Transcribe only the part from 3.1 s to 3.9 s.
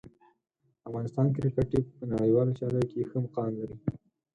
مقام لري.